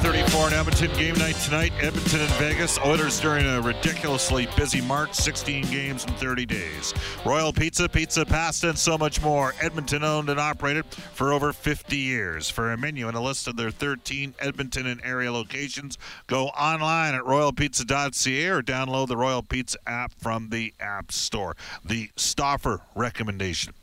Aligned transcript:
34 0.00 0.48
in 0.48 0.54
Edmonton. 0.54 0.90
Game 0.94 1.14
night 1.16 1.34
tonight. 1.36 1.72
Edmonton 1.80 2.20
and 2.20 2.30
Vegas. 2.32 2.78
Oilers 2.78 3.20
during 3.20 3.46
a 3.46 3.60
ridiculously 3.60 4.48
busy 4.56 4.80
March. 4.80 5.14
16 5.14 5.64
games 5.70 6.04
in 6.04 6.12
30 6.14 6.46
days. 6.46 6.94
Royal 7.24 7.52
Pizza, 7.52 7.88
pizza, 7.88 8.24
pasta, 8.24 8.68
and 8.68 8.78
so 8.78 8.96
much 8.96 9.20
more. 9.20 9.54
Edmonton 9.60 10.04
owned 10.04 10.28
and 10.28 10.38
operated 10.38 10.84
for 10.84 11.32
over 11.32 11.52
50 11.52 11.96
years. 11.96 12.48
For 12.48 12.72
a 12.72 12.76
menu 12.76 13.08
and 13.08 13.16
a 13.16 13.20
list 13.20 13.48
of 13.48 13.56
their 13.56 13.70
13 13.70 14.34
Edmonton 14.38 14.86
and 14.86 15.00
area 15.04 15.32
locations, 15.32 15.98
go 16.26 16.46
online 16.48 17.14
at 17.14 17.22
royalpizza.ca 17.22 18.46
or 18.48 18.62
download 18.62 19.08
the 19.08 19.16
Royal 19.16 19.42
Pizza 19.42 19.78
app 19.86 20.12
from 20.18 20.50
the 20.50 20.72
App 20.80 21.10
Store. 21.12 21.56
The 21.84 22.10
Stauffer 22.16 22.80
recommendation: 22.94 23.74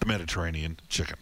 the 0.00 0.06
Mediterranean 0.06 0.78
chicken. 0.88 1.16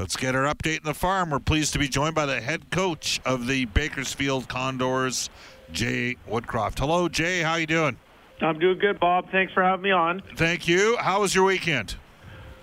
Let's 0.00 0.16
get 0.16 0.34
our 0.34 0.44
update 0.44 0.78
in 0.78 0.84
the 0.84 0.94
farm. 0.94 1.28
We're 1.28 1.40
pleased 1.40 1.74
to 1.74 1.78
be 1.78 1.86
joined 1.86 2.14
by 2.14 2.24
the 2.24 2.40
head 2.40 2.70
coach 2.70 3.20
of 3.26 3.46
the 3.46 3.66
Bakersfield 3.66 4.48
Condors, 4.48 5.28
Jay 5.72 6.16
Woodcroft. 6.26 6.78
Hello, 6.78 7.06
Jay. 7.06 7.42
How 7.42 7.56
you 7.56 7.66
doing? 7.66 7.98
I'm 8.40 8.58
doing 8.58 8.78
good, 8.78 8.98
Bob. 8.98 9.30
Thanks 9.30 9.52
for 9.52 9.62
having 9.62 9.82
me 9.82 9.90
on. 9.90 10.22
Thank 10.36 10.66
you. 10.66 10.96
How 10.96 11.20
was 11.20 11.34
your 11.34 11.44
weekend? 11.44 11.96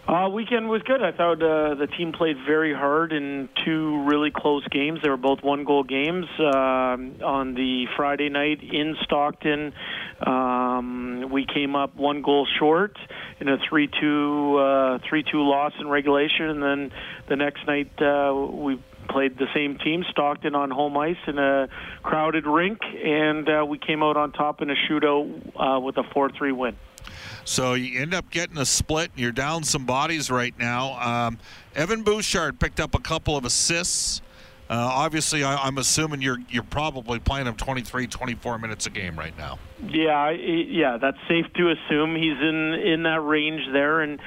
Uh, 0.08 0.30
weekend 0.30 0.70
was 0.70 0.82
good. 0.84 1.04
I 1.04 1.12
thought 1.12 1.44
uh, 1.44 1.76
the 1.76 1.88
team 1.98 2.14
played 2.14 2.38
very 2.46 2.74
hard 2.74 3.12
in 3.12 3.50
two 3.66 4.06
really 4.06 4.32
close 4.34 4.66
games. 4.70 5.02
They 5.04 5.10
were 5.10 5.18
both 5.18 5.44
one-goal 5.44 5.84
games. 5.84 6.26
Um 6.40 7.16
on 7.22 7.56
the 7.56 7.88
Friday 7.98 8.30
night 8.30 8.62
in 8.64 8.96
Stockton, 9.04 9.74
um, 10.26 11.30
we 11.30 11.46
came 11.46 11.76
up 11.76 11.96
one 11.96 12.22
goal 12.22 12.48
short 12.58 12.98
in 13.42 13.50
a 13.50 13.58
three-two 13.70 14.58
uh, 14.58 15.00
three-two 15.10 15.42
loss 15.42 15.74
in 15.80 15.88
regulation, 15.90 16.50
and 16.50 16.64
then 16.64 16.92
the 17.28 17.36
next 17.36 17.68
night 17.68 17.92
uh, 18.02 18.34
we 18.34 18.82
played 19.10 19.38
the 19.38 19.48
same 19.54 19.78
team, 19.78 20.06
Stockton, 20.12 20.56
on 20.56 20.72
home 20.72 20.98
ice 20.98 21.18
in 21.28 21.38
a 21.38 21.68
crowded 22.04 22.46
rink, 22.46 22.80
and 22.84 23.48
uh, 23.50 23.66
we 23.68 23.78
came 23.78 24.02
out 24.04 24.16
on 24.16 24.32
top 24.32 24.62
in 24.62 24.70
a 24.70 24.76
shootout 24.90 25.52
uh, 25.56 25.80
with 25.80 25.98
a 25.98 26.04
four-three 26.14 26.52
win. 26.52 26.76
So 27.48 27.76
you 27.76 28.02
end 28.02 28.14
up 28.14 28.30
getting 28.30 28.58
a 28.58 28.66
split. 28.66 29.12
And 29.14 29.22
you're 29.22 29.32
down 29.32 29.64
some 29.64 29.86
bodies 29.86 30.30
right 30.30 30.54
now. 30.60 31.00
Um, 31.00 31.40
Evan 31.76 32.04
Bouchard 32.04 32.60
picked 32.60 32.82
up 32.82 32.94
a 32.94 33.00
couple 33.00 33.38
of 33.38 33.46
assists. 33.46 34.22
Uh, 34.70 34.76
obviously, 34.76 35.46
I, 35.46 35.56
I'm 35.56 35.78
assuming 35.78 36.22
you're 36.22 36.40
you're 36.50 36.62
probably 36.62 37.20
playing 37.20 37.48
him 37.48 37.56
23, 37.56 38.08
24 38.08 38.58
minutes 38.60 38.86
a 38.86 38.90
game 38.90 39.18
right 39.18 39.36
now. 39.38 39.60
Yeah, 39.82 40.30
yeah, 40.30 40.98
that's 40.98 41.18
safe 41.30 41.46
to 41.56 41.72
assume 41.72 42.18
he's 42.18 42.38
in 42.38 42.74
in 42.74 43.04
that 43.04 43.22
range 43.22 43.62
there, 43.72 44.02
and 44.02 44.20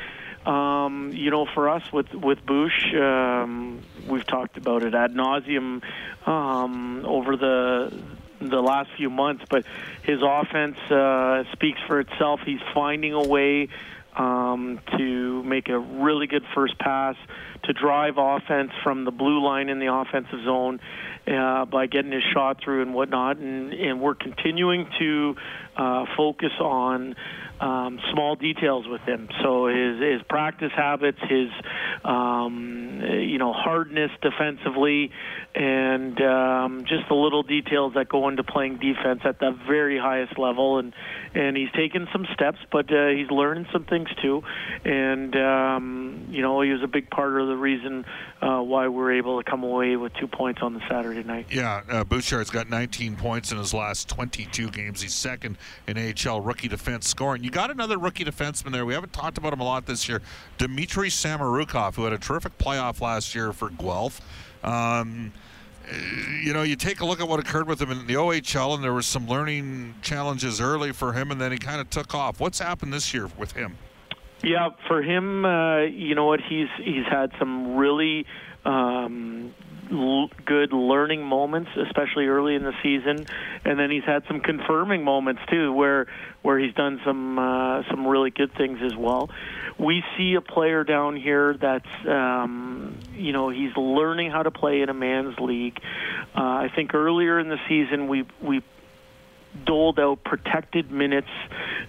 um, 0.46 1.10
you 1.12 1.30
know, 1.30 1.44
for 1.44 1.68
us 1.68 1.82
with 1.92 2.14
with 2.14 2.44
Bush, 2.46 2.94
um, 2.94 3.82
we've 4.08 4.26
talked 4.26 4.56
about 4.56 4.82
it 4.82 4.94
ad 4.94 5.12
nauseum 5.12 5.82
um, 6.26 7.04
over 7.04 7.36
the 7.36 7.92
the 8.40 8.60
last 8.60 8.90
few 8.96 9.10
months, 9.10 9.44
but 9.48 9.64
his 10.02 10.20
offense 10.22 10.78
uh, 10.90 11.44
speaks 11.52 11.78
for 11.86 12.00
itself. 12.00 12.40
He's 12.44 12.60
finding 12.74 13.12
a 13.12 13.26
way 13.26 13.68
um, 14.16 14.80
to 14.96 15.42
make 15.42 15.68
a 15.68 15.78
really 15.78 16.26
good 16.26 16.44
first 16.54 16.78
pass, 16.78 17.16
to 17.64 17.72
drive 17.72 18.14
offense 18.16 18.72
from 18.82 19.04
the 19.04 19.10
blue 19.10 19.44
line 19.44 19.68
in 19.68 19.78
the 19.78 19.92
offensive 19.92 20.42
zone 20.44 20.80
uh, 21.26 21.64
by 21.66 21.86
getting 21.86 22.12
his 22.12 22.24
shot 22.32 22.60
through 22.62 22.82
and 22.82 22.94
whatnot. 22.94 23.36
And, 23.36 23.72
and 23.72 24.00
we're 24.00 24.14
continuing 24.14 24.88
to 24.98 25.36
uh, 25.76 26.06
focus 26.16 26.52
on 26.58 27.14
um, 27.60 28.00
small 28.10 28.36
details 28.36 28.88
with 28.88 29.02
him. 29.02 29.28
So 29.42 29.66
his 29.66 30.00
his 30.00 30.22
practice 30.28 30.72
habits, 30.74 31.18
his 31.28 31.50
um, 32.04 33.00
you 33.02 33.38
know 33.38 33.52
hardness 33.52 34.10
defensively, 34.22 35.10
and 35.54 36.20
um, 36.22 36.84
just 36.86 37.08
the 37.08 37.14
little 37.14 37.42
details 37.42 37.94
that 37.94 38.08
go 38.08 38.28
into 38.28 38.42
playing 38.42 38.78
defense 38.78 39.20
at 39.24 39.38
the 39.38 39.56
very 39.66 39.98
highest 39.98 40.38
level. 40.38 40.78
And 40.78 40.94
and 41.34 41.56
he's 41.56 41.70
taken 41.72 42.08
some 42.12 42.26
steps, 42.32 42.58
but 42.72 42.90
uh, 42.92 43.08
he's 43.08 43.30
learning 43.30 43.66
some 43.72 43.84
things 43.84 44.08
too. 44.22 44.42
And 44.84 45.36
um, 45.36 46.26
you 46.30 46.40
know 46.40 46.62
he 46.62 46.70
was 46.70 46.82
a 46.82 46.88
big 46.88 47.10
part 47.10 47.40
of 47.40 47.48
the 47.48 47.56
reason 47.56 48.06
uh, 48.40 48.60
why 48.60 48.88
we're 48.88 49.12
able 49.12 49.42
to 49.42 49.48
come 49.48 49.62
away 49.62 49.96
with 49.96 50.14
two 50.14 50.28
points 50.28 50.62
on 50.62 50.72
the 50.72 50.80
Saturday 50.88 51.22
night. 51.22 51.46
Yeah, 51.50 51.82
uh, 51.90 52.04
Bouchard's 52.04 52.50
got 52.50 52.70
19 52.70 53.16
points 53.16 53.52
in 53.52 53.58
his 53.58 53.74
last 53.74 54.08
22 54.08 54.70
games. 54.70 55.02
He's 55.02 55.14
second 55.14 55.58
in 55.86 55.98
AHL 55.98 56.40
rookie 56.40 56.68
defense 56.68 57.06
scoring. 57.06 57.44
You 57.44 57.49
got 57.50 57.70
another 57.70 57.98
rookie 57.98 58.24
defenseman 58.24 58.72
there. 58.72 58.84
We 58.86 58.94
haven't 58.94 59.12
talked 59.12 59.38
about 59.38 59.52
him 59.52 59.60
a 59.60 59.64
lot 59.64 59.86
this 59.86 60.08
year. 60.08 60.22
Dmitry 60.58 61.08
Samorukov, 61.08 61.94
who 61.94 62.04
had 62.04 62.12
a 62.12 62.18
terrific 62.18 62.56
playoff 62.58 63.00
last 63.00 63.34
year 63.34 63.52
for 63.52 63.70
Guelph. 63.70 64.20
Um, 64.62 65.32
uh, 65.90 65.94
you 66.42 66.52
know, 66.52 66.62
you 66.62 66.76
take 66.76 67.00
a 67.00 67.06
look 67.06 67.20
at 67.20 67.28
what 67.28 67.40
occurred 67.40 67.66
with 67.66 67.80
him 67.80 67.90
in 67.90 68.06
the 68.06 68.14
OHL, 68.14 68.74
and 68.74 68.84
there 68.84 68.92
was 68.92 69.06
some 69.06 69.26
learning 69.26 69.94
challenges 70.02 70.60
early 70.60 70.92
for 70.92 71.12
him, 71.12 71.30
and 71.30 71.40
then 71.40 71.52
he 71.52 71.58
kind 71.58 71.80
of 71.80 71.90
took 71.90 72.14
off. 72.14 72.40
What's 72.40 72.58
happened 72.58 72.92
this 72.92 73.12
year 73.12 73.28
with 73.38 73.52
him? 73.52 73.76
Yeah, 74.42 74.70
for 74.88 75.02
him, 75.02 75.44
uh, 75.44 75.80
you 75.80 76.14
know 76.14 76.24
what? 76.24 76.40
He's 76.40 76.68
he's 76.82 77.04
had 77.10 77.30
some 77.38 77.76
really 77.76 78.24
um, 78.64 79.54
good 79.90 80.72
learning 80.72 81.24
moments, 81.24 81.70
especially 81.76 82.26
early 82.26 82.54
in 82.54 82.62
the 82.62 82.74
season, 82.82 83.26
and 83.64 83.78
then 83.78 83.90
he's 83.90 84.04
had 84.04 84.24
some 84.28 84.40
confirming 84.40 85.04
moments 85.04 85.42
too, 85.50 85.72
where 85.72 86.06
where 86.42 86.58
he's 86.58 86.74
done 86.74 87.00
some 87.04 87.38
uh, 87.38 87.82
some 87.90 88.06
really 88.06 88.30
good 88.30 88.54
things 88.54 88.78
as 88.82 88.94
well. 88.96 89.30
We 89.78 90.02
see 90.16 90.34
a 90.34 90.40
player 90.40 90.84
down 90.84 91.16
here 91.16 91.54
that's 91.54 92.06
um, 92.06 92.98
you 93.14 93.32
know 93.32 93.48
he's 93.48 93.76
learning 93.76 94.30
how 94.30 94.42
to 94.42 94.50
play 94.50 94.82
in 94.82 94.88
a 94.88 94.94
man's 94.94 95.38
league. 95.38 95.78
Uh, 96.36 96.40
I 96.40 96.70
think 96.74 96.94
earlier 96.94 97.38
in 97.38 97.48
the 97.48 97.58
season 97.68 98.08
we 98.08 98.26
we 98.40 98.62
doled 99.64 99.98
out 99.98 100.22
protected 100.22 100.90
minutes 100.90 101.30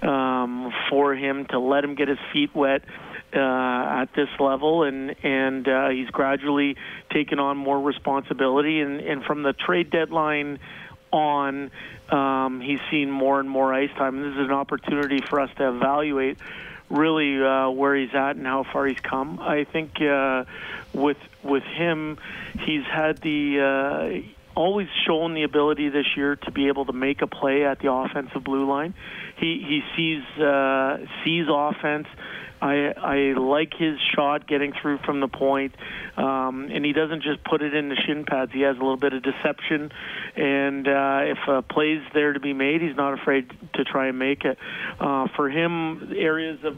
um, 0.02 0.74
for 0.90 1.14
him 1.14 1.46
to 1.46 1.60
let 1.60 1.84
him 1.84 1.96
get 1.96 2.08
his 2.08 2.18
feet 2.34 2.56
wet 2.56 2.82
uh, 3.34 4.02
at 4.02 4.14
this 4.16 4.30
level, 4.40 4.84
and 4.84 5.16
and 5.24 5.68
uh, 5.68 5.90
he's 5.90 6.10
gradually 6.10 6.76
taken 7.12 7.40
on 7.40 7.58
more 7.58 7.80
responsibility. 7.80 8.82
And, 8.82 9.00
and 9.00 9.24
from 9.24 9.44
the 9.44 9.54
trade 9.54 9.90
deadline 9.90 10.60
on, 11.12 11.72
um, 12.10 12.62
he's 12.62 12.80
seen 12.90 13.12
more 13.12 13.40
and 13.40 13.50
more 13.50 13.74
ice 13.74 13.92
time. 13.92 14.16
And 14.18 14.34
this 14.34 14.40
is 14.40 14.48
an 14.48 14.54
opportunity 14.54 15.22
for 15.22 15.40
us 15.40 15.50
to 15.58 15.70
evaluate 15.70 16.38
really 16.90 17.42
uh, 17.42 17.70
where 17.70 17.96
he's 17.96 18.14
at 18.14 18.36
and 18.36 18.46
how 18.46 18.64
far 18.64 18.86
he's 18.86 19.00
come. 19.00 19.40
I 19.40 19.64
think 19.64 20.02
uh, 20.02 20.46
with 20.94 21.18
with 21.44 21.64
him, 21.64 22.18
he's 22.60 22.86
had 22.86 23.18
the. 23.18 24.24
Uh, 24.26 24.28
always 24.54 24.90
shown 25.06 25.34
the 25.34 25.44
ability 25.44 25.88
this 25.88 26.18
year 26.18 26.36
to 26.36 26.52
be 26.52 26.68
able 26.68 26.86
to 26.86 26.94
make 26.94 27.22
a 27.22 27.28
play 27.28 27.64
at 27.66 27.80
the 27.80 27.92
offensive 27.92 28.44
blue 28.44 28.68
line. 28.68 28.94
He 29.42 29.66
he 29.68 29.82
sees 29.96 30.42
uh, 30.42 31.00
sees 31.26 31.48
offense 31.50 32.08
I 32.62 32.94
I 32.96 33.16
like 33.40 33.74
his 33.74 33.98
shot 34.16 34.48
getting 34.48 34.74
through 34.82 35.00
from 35.00 35.20
the 35.20 35.28
point, 35.28 35.74
um, 36.16 36.70
and 36.72 36.86
he 36.86 36.94
doesn't 36.94 37.24
just 37.24 37.44
put 37.44 37.62
it 37.62 37.74
in 37.74 37.90
the 37.90 37.96
shin 37.96 38.24
pads. 38.24 38.52
He 38.54 38.62
has 38.62 38.76
a 38.78 38.80
little 38.80 38.98
bit 38.98 39.14
of 39.14 39.24
deception, 39.24 39.92
and 40.36 40.88
uh, 40.88 41.22
if 41.24 41.40
a 41.48 41.62
play's 41.64 42.04
there 42.14 42.34
to 42.34 42.40
be 42.40 42.54
made, 42.54 42.82
he's 42.82 42.96
not 42.96 43.20
afraid 43.20 43.52
to 43.74 43.84
try 43.84 44.08
and 44.08 44.20
make 44.20 44.46
it. 44.46 44.58
Uh, 45.00 45.28
for 45.36 45.50
him, 45.50 46.14
areas 46.16 46.60
of 46.64 46.78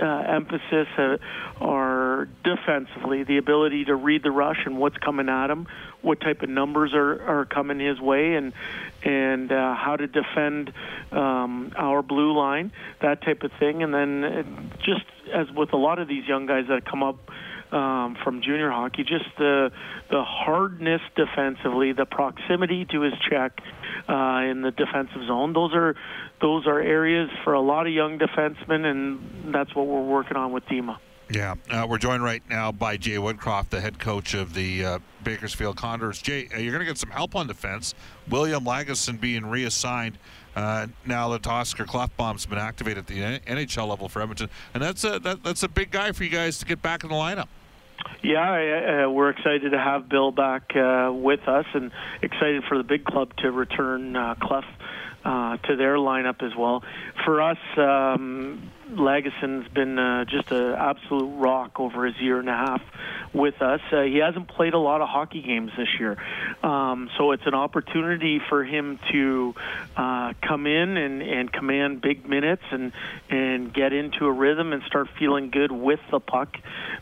uh, 0.00 0.04
emphasis 0.04 0.86
uh, 0.96 1.16
are 1.60 2.28
defensively, 2.44 3.24
the 3.24 3.38
ability 3.38 3.86
to 3.86 3.96
read 3.96 4.22
the 4.22 4.30
rush 4.30 4.58
and 4.64 4.78
what's 4.78 4.96
coming 4.98 5.28
at 5.28 5.50
him, 5.50 5.66
what 6.06 6.20
type 6.20 6.42
of 6.42 6.48
numbers 6.48 6.94
are, 6.94 7.20
are 7.40 7.44
coming 7.44 7.80
his 7.80 8.00
way, 8.00 8.34
and 8.34 8.52
and 9.02 9.50
uh, 9.50 9.74
how 9.74 9.96
to 9.96 10.06
defend 10.06 10.72
um, 11.10 11.72
our 11.76 12.02
blue 12.02 12.36
line, 12.36 12.72
that 13.02 13.22
type 13.22 13.42
of 13.42 13.50
thing. 13.58 13.82
And 13.82 13.92
then 13.92 14.24
uh, 14.24 14.42
just 14.78 15.04
as 15.34 15.50
with 15.50 15.72
a 15.72 15.76
lot 15.76 15.98
of 15.98 16.08
these 16.08 16.26
young 16.26 16.46
guys 16.46 16.66
that 16.68 16.84
come 16.84 17.02
up 17.02 17.18
um, 17.72 18.16
from 18.22 18.42
junior 18.42 18.70
hockey, 18.70 19.02
just 19.02 19.24
the 19.36 19.72
the 20.08 20.22
hardness 20.22 21.02
defensively, 21.16 21.92
the 21.92 22.06
proximity 22.06 22.84
to 22.84 23.00
his 23.00 23.14
check 23.28 23.60
uh, 24.08 24.42
in 24.48 24.62
the 24.62 24.70
defensive 24.70 25.26
zone. 25.26 25.52
Those 25.52 25.74
are 25.74 25.96
those 26.40 26.66
are 26.66 26.80
areas 26.80 27.30
for 27.42 27.54
a 27.54 27.60
lot 27.60 27.88
of 27.88 27.92
young 27.92 28.18
defensemen, 28.18 28.84
and 28.84 29.52
that's 29.52 29.74
what 29.74 29.86
we're 29.86 30.06
working 30.06 30.36
on 30.36 30.52
with 30.52 30.64
Dima. 30.66 30.98
Yeah, 31.28 31.56
uh, 31.70 31.86
we're 31.88 31.98
joined 31.98 32.22
right 32.22 32.42
now 32.48 32.70
by 32.70 32.96
Jay 32.96 33.16
Woodcroft, 33.16 33.70
the 33.70 33.80
head 33.80 33.98
coach 33.98 34.34
of 34.34 34.54
the 34.54 34.84
uh, 34.84 34.98
Bakersfield 35.24 35.76
Condors. 35.76 36.22
Jay, 36.22 36.48
uh, 36.54 36.58
you're 36.58 36.72
going 36.72 36.84
to 36.84 36.86
get 36.86 36.98
some 36.98 37.10
help 37.10 37.34
on 37.34 37.48
defense. 37.48 37.94
William 38.28 38.64
Lagesson 38.64 39.20
being 39.20 39.44
reassigned 39.44 40.18
uh, 40.54 40.86
now 41.04 41.30
that 41.30 41.44
Oscar 41.48 41.84
Klefbom's 41.84 42.46
been 42.46 42.58
activated 42.58 42.98
at 42.98 43.06
the 43.08 43.18
NHL 43.40 43.88
level 43.88 44.08
for 44.08 44.22
Edmonton, 44.22 44.48
and 44.72 44.82
that's 44.82 45.02
a 45.02 45.18
that, 45.18 45.42
that's 45.42 45.64
a 45.64 45.68
big 45.68 45.90
guy 45.90 46.12
for 46.12 46.22
you 46.22 46.30
guys 46.30 46.58
to 46.58 46.64
get 46.64 46.80
back 46.80 47.02
in 47.02 47.10
the 47.10 47.16
lineup. 47.16 47.48
Yeah, 48.22 49.04
uh, 49.06 49.10
we're 49.10 49.30
excited 49.30 49.70
to 49.70 49.78
have 49.78 50.08
Bill 50.08 50.30
back 50.30 50.76
uh, 50.76 51.10
with 51.12 51.48
us, 51.48 51.66
and 51.74 51.90
excited 52.22 52.62
for 52.68 52.78
the 52.78 52.84
big 52.84 53.04
club 53.04 53.34
to 53.38 53.50
return 53.50 54.14
uh, 54.14 54.34
uh, 55.24 55.56
to 55.56 55.76
their 55.76 55.96
lineup 55.96 56.42
as 56.42 56.54
well. 56.56 56.84
For 57.24 57.42
us, 57.42 57.58
um, 57.76 58.70
Lagesson's 58.90 59.68
been 59.68 59.98
uh, 59.98 60.24
just 60.24 60.50
an 60.52 60.74
absolute 60.74 61.36
rock 61.38 61.80
over 61.80 62.06
his 62.06 62.16
year 62.20 62.38
and 62.38 62.48
a 62.48 62.56
half 62.56 62.82
with 63.32 63.60
us. 63.60 63.80
Uh, 63.92 64.02
he 64.02 64.18
hasn't 64.18 64.48
played 64.48 64.74
a 64.74 64.78
lot 64.78 65.00
of 65.00 65.08
hockey 65.08 65.42
games 65.42 65.72
this 65.76 65.88
year, 65.98 66.16
um, 66.62 67.10
so 67.18 67.32
it's 67.32 67.46
an 67.46 67.54
opportunity 67.54 68.40
for 68.48 68.64
him 68.64 68.98
to 69.10 69.54
uh, 69.96 70.32
come 70.40 70.66
in 70.66 70.96
and, 70.96 71.22
and 71.22 71.52
command 71.52 72.00
big 72.00 72.28
minutes 72.28 72.62
and 72.70 72.92
and 73.28 73.74
get 73.74 73.92
into 73.92 74.26
a 74.26 74.32
rhythm 74.32 74.72
and 74.72 74.82
start 74.84 75.08
feeling 75.18 75.50
good 75.50 75.72
with 75.72 76.00
the 76.10 76.20
puck 76.20 76.56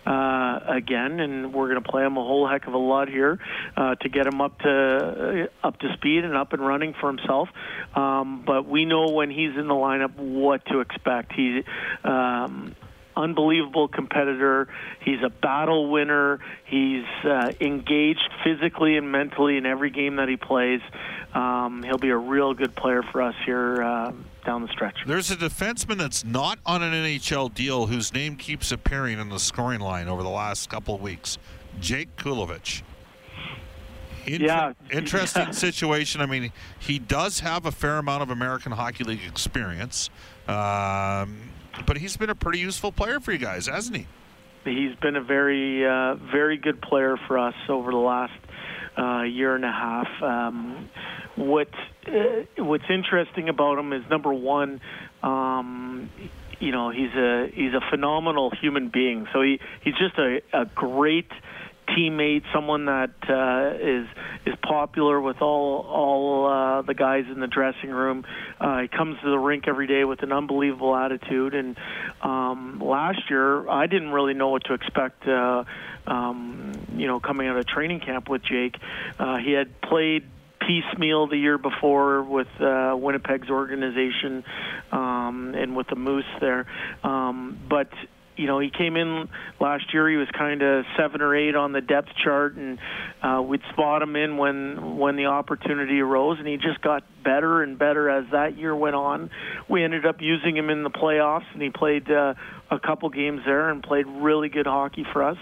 uh, 0.06 0.60
again. 0.66 1.20
And 1.20 1.52
we're 1.52 1.68
going 1.68 1.82
to 1.82 1.88
play 1.88 2.04
him 2.04 2.16
a 2.16 2.24
whole 2.24 2.48
heck 2.48 2.66
of 2.66 2.74
a 2.74 2.78
lot 2.78 3.08
here 3.08 3.38
uh, 3.76 3.94
to 3.96 4.08
get 4.08 4.26
him 4.26 4.40
up 4.40 4.58
to 4.60 5.48
uh, 5.62 5.66
up 5.66 5.78
to 5.80 5.92
speed 5.94 6.24
and 6.24 6.34
up 6.34 6.52
and 6.52 6.66
running 6.66 6.94
for 6.94 7.08
himself. 7.08 7.48
Um, 7.94 8.42
but 8.44 8.66
we 8.66 8.86
know 8.86 9.10
when 9.10 9.30
he's 9.30 9.56
in 9.56 9.68
the 9.68 9.74
lineup 9.74 10.16
what 10.16 10.64
to 10.66 10.80
expect. 10.80 11.32
He 11.32 11.62
um, 12.04 12.74
unbelievable 13.16 13.88
competitor. 13.88 14.68
He's 15.00 15.22
a 15.22 15.30
battle 15.30 15.90
winner. 15.90 16.40
He's 16.64 17.04
uh, 17.24 17.52
engaged 17.60 18.28
physically 18.42 18.96
and 18.96 19.10
mentally 19.10 19.56
in 19.56 19.66
every 19.66 19.90
game 19.90 20.16
that 20.16 20.28
he 20.28 20.36
plays. 20.36 20.80
Um, 21.32 21.82
he'll 21.82 21.98
be 21.98 22.10
a 22.10 22.16
real 22.16 22.54
good 22.54 22.74
player 22.74 23.02
for 23.02 23.22
us 23.22 23.34
here 23.44 23.82
uh, 23.82 24.12
down 24.44 24.62
the 24.62 24.68
stretch. 24.68 24.96
There's 25.06 25.30
a 25.30 25.36
defenseman 25.36 25.98
that's 25.98 26.24
not 26.24 26.58
on 26.64 26.82
an 26.82 26.92
NHL 26.92 27.52
deal 27.54 27.86
whose 27.86 28.12
name 28.12 28.36
keeps 28.36 28.70
appearing 28.72 29.18
in 29.18 29.28
the 29.28 29.40
scoring 29.40 29.80
line 29.80 30.08
over 30.08 30.22
the 30.22 30.28
last 30.28 30.68
couple 30.68 30.94
of 30.94 31.00
weeks. 31.00 31.38
Jake 31.80 32.14
Kulevich. 32.16 32.82
Inter- 34.26 34.46
yeah. 34.46 34.72
Interesting 34.90 35.52
situation. 35.52 36.20
I 36.20 36.26
mean, 36.26 36.52
he 36.78 36.98
does 36.98 37.40
have 37.40 37.66
a 37.66 37.72
fair 37.72 37.98
amount 37.98 38.22
of 38.22 38.30
American 38.30 38.72
Hockey 38.72 39.04
League 39.04 39.24
experience. 39.26 40.08
Um, 40.48 41.36
but 41.86 41.96
he's 41.96 42.16
been 42.16 42.30
a 42.30 42.34
pretty 42.34 42.58
useful 42.58 42.92
player 42.92 43.20
for 43.20 43.32
you 43.32 43.38
guys, 43.38 43.66
hasn't 43.66 43.96
he? 43.96 44.06
He's 44.64 44.94
been 44.96 45.16
a 45.16 45.22
very, 45.22 45.86
uh, 45.86 46.14
very 46.14 46.56
good 46.56 46.80
player 46.80 47.16
for 47.26 47.38
us 47.38 47.54
over 47.68 47.90
the 47.90 47.98
last 47.98 48.32
uh, 48.96 49.22
year 49.22 49.54
and 49.54 49.64
a 49.64 49.72
half. 49.72 50.22
Um, 50.22 50.88
what 51.36 51.68
uh, 52.06 52.62
What's 52.62 52.88
interesting 52.88 53.48
about 53.48 53.78
him 53.78 53.92
is 53.92 54.02
number 54.08 54.32
one, 54.32 54.80
um, 55.22 56.10
you 56.60 56.72
know, 56.72 56.90
he's 56.90 57.12
a 57.14 57.50
he's 57.52 57.74
a 57.74 57.80
phenomenal 57.90 58.50
human 58.60 58.88
being. 58.88 59.26
So 59.32 59.42
he 59.42 59.60
he's 59.82 59.94
just 59.94 60.16
a, 60.18 60.40
a 60.52 60.64
great 60.64 61.30
teammate, 61.88 62.42
someone 62.52 62.86
that 62.86 63.14
uh, 63.28 63.76
is 63.80 64.06
is 64.46 64.54
popular 64.62 65.20
with 65.20 65.40
all 65.40 65.86
all 65.88 66.46
uh, 66.46 66.82
the 66.82 66.94
guys 66.94 67.24
in 67.30 67.40
the 67.40 67.46
dressing 67.46 67.90
room. 67.90 68.24
Uh, 68.60 68.82
he 68.82 68.88
comes 68.88 69.18
to 69.22 69.30
the 69.30 69.38
rink 69.38 69.68
every 69.68 69.86
day 69.86 70.04
with 70.04 70.22
an 70.22 70.32
unbelievable 70.32 70.94
attitude. 70.94 71.54
And 71.54 71.76
um, 72.22 72.80
last 72.80 73.30
year, 73.30 73.68
I 73.68 73.86
didn't 73.86 74.10
really 74.10 74.34
know 74.34 74.48
what 74.48 74.64
to 74.64 74.74
expect. 74.74 75.26
Uh, 75.26 75.64
um, 76.06 76.72
you 76.96 77.06
know, 77.06 77.18
coming 77.18 77.48
out 77.48 77.56
of 77.56 77.66
training 77.66 78.00
camp 78.00 78.28
with 78.28 78.42
Jake, 78.42 78.76
uh, 79.18 79.38
he 79.38 79.52
had 79.52 79.80
played 79.80 80.24
piecemeal 80.66 81.26
the 81.26 81.36
year 81.36 81.58
before 81.58 82.22
with 82.22 82.48
uh, 82.60 82.94
Winnipeg's 82.96 83.50
organization 83.50 84.44
um, 84.92 85.54
and 85.56 85.76
with 85.76 85.88
the 85.88 85.96
Moose 85.96 86.24
there. 86.40 86.66
Um, 87.02 87.58
but 87.68 87.88
you 88.36 88.46
know, 88.46 88.58
he 88.58 88.70
came 88.70 88.96
in 88.96 89.28
last 89.60 89.92
year. 89.92 90.08
He 90.08 90.16
was 90.16 90.28
kind 90.36 90.62
of 90.62 90.84
seven 90.98 91.20
or 91.20 91.34
eight 91.34 91.54
on 91.54 91.72
the 91.72 91.80
depth 91.80 92.08
chart, 92.22 92.56
and 92.56 92.78
uh, 93.22 93.42
we'd 93.42 93.62
spot 93.72 94.02
him 94.02 94.16
in 94.16 94.36
when 94.36 94.98
when 94.98 95.16
the 95.16 95.26
opportunity 95.26 96.00
arose, 96.00 96.38
and 96.38 96.48
he 96.48 96.56
just 96.56 96.80
got 96.82 97.04
better 97.22 97.62
and 97.62 97.78
better 97.78 98.10
as 98.10 98.24
that 98.32 98.58
year 98.58 98.74
went 98.74 98.96
on. 98.96 99.30
We 99.68 99.84
ended 99.84 100.04
up 100.04 100.16
using 100.20 100.56
him 100.56 100.70
in 100.70 100.82
the 100.82 100.90
playoffs, 100.90 101.46
and 101.52 101.62
he 101.62 101.70
played 101.70 102.10
uh, 102.10 102.34
a 102.70 102.80
couple 102.80 103.08
games 103.10 103.42
there 103.46 103.70
and 103.70 103.82
played 103.82 104.06
really 104.06 104.48
good 104.48 104.66
hockey 104.66 105.06
for 105.12 105.22
us. 105.22 105.38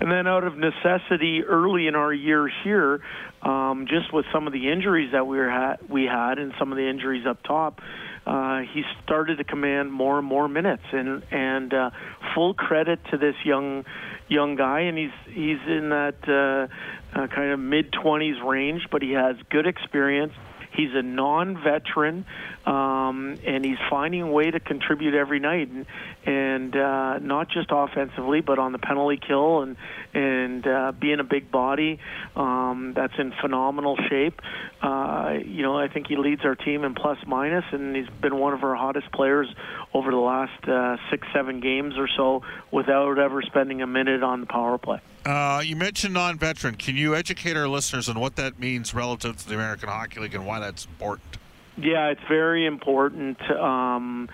And 0.00 0.10
then, 0.10 0.26
out 0.26 0.44
of 0.44 0.56
necessity, 0.56 1.42
early 1.44 1.86
in 1.86 1.94
our 1.94 2.12
year 2.12 2.50
here, 2.62 3.00
um, 3.42 3.86
just 3.88 4.12
with 4.12 4.26
some 4.32 4.46
of 4.46 4.52
the 4.52 4.70
injuries 4.70 5.12
that 5.12 5.26
we 5.26 5.38
were 5.38 5.50
ha- 5.50 5.76
we 5.88 6.04
had, 6.04 6.38
and 6.38 6.52
some 6.58 6.72
of 6.72 6.76
the 6.76 6.88
injuries 6.88 7.26
up 7.26 7.42
top 7.42 7.80
uh, 8.26 8.60
he 8.60 8.82
started 9.02 9.38
to 9.38 9.44
command 9.44 9.92
more 9.92 10.18
and 10.18 10.26
more 10.26 10.48
minutes, 10.48 10.84
and 10.92 11.22
and 11.30 11.74
uh, 11.74 11.90
full 12.34 12.54
credit 12.54 13.00
to 13.10 13.18
this 13.18 13.34
young 13.44 13.84
young 14.28 14.56
guy, 14.56 14.80
and 14.80 14.96
he's 14.96 15.10
he's 15.26 15.58
in 15.66 15.90
that 15.90 16.16
uh, 16.26 17.18
uh, 17.18 17.26
kind 17.28 17.50
of 17.52 17.58
mid 17.58 17.92
twenties 17.92 18.36
range, 18.42 18.88
but 18.90 19.02
he 19.02 19.12
has 19.12 19.36
good 19.50 19.66
experience. 19.66 20.32
He's 20.74 20.90
a 20.94 21.02
non-veteran, 21.02 22.24
um, 22.66 23.38
and 23.46 23.64
he's 23.64 23.78
finding 23.88 24.22
a 24.22 24.30
way 24.30 24.50
to 24.50 24.58
contribute 24.58 25.14
every 25.14 25.38
night, 25.38 25.68
and, 25.68 25.86
and 26.26 26.76
uh, 26.76 27.18
not 27.18 27.48
just 27.48 27.68
offensively, 27.70 28.40
but 28.40 28.58
on 28.58 28.72
the 28.72 28.78
penalty 28.78 29.20
kill 29.24 29.62
and 29.62 29.76
and 30.12 30.66
uh, 30.66 30.92
being 30.92 31.20
a 31.20 31.24
big 31.24 31.50
body 31.50 31.98
um, 32.36 32.92
that's 32.94 33.14
in 33.18 33.32
phenomenal 33.40 33.96
shape. 34.08 34.40
Uh, 34.82 35.34
you 35.44 35.62
know, 35.62 35.78
I 35.78 35.88
think 35.88 36.08
he 36.08 36.16
leads 36.16 36.44
our 36.44 36.54
team 36.54 36.84
in 36.84 36.94
plus 36.94 37.18
minus, 37.26 37.64
and 37.72 37.94
he's 37.94 38.08
been 38.20 38.36
one 38.36 38.52
of 38.52 38.64
our 38.64 38.74
hottest 38.74 39.10
players 39.12 39.48
over 39.92 40.10
the 40.10 40.16
last 40.16 40.68
uh, 40.68 40.96
six, 41.10 41.26
seven 41.32 41.60
games 41.60 41.94
or 41.96 42.08
so, 42.16 42.42
without 42.70 43.18
ever 43.18 43.42
spending 43.42 43.82
a 43.82 43.86
minute 43.86 44.22
on 44.22 44.40
the 44.40 44.46
power 44.46 44.78
play. 44.78 45.00
Uh, 45.24 45.62
you 45.64 45.76
mentioned 45.76 46.14
non-veteran. 46.14 46.74
Can 46.74 46.96
you 46.96 47.14
educate 47.14 47.56
our 47.56 47.68
listeners 47.68 48.08
on 48.08 48.20
what 48.20 48.36
that 48.36 48.58
means 48.58 48.92
relative 48.94 49.36
to 49.38 49.48
the 49.48 49.54
American 49.54 49.88
Hockey 49.88 50.20
League 50.20 50.34
and 50.34 50.46
why 50.46 50.60
that's 50.60 50.84
important? 50.84 51.38
Yeah, 51.76 52.08
it's 52.08 52.22
very 52.28 52.66
important. 52.66 53.40
Um, 53.50 54.28